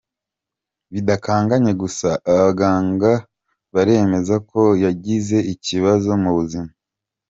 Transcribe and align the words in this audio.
bidakanganye 0.93 1.71
gusa 1.81 2.09
abaganga 2.31 3.11
baremeza 3.73 4.35
ko 4.49 4.61
yagize 4.85 5.37
ikibazo 5.53 6.09
mu 6.23 6.31
buzima. 6.37 6.69